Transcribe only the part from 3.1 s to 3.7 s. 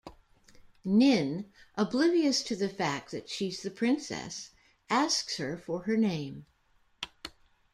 that she's the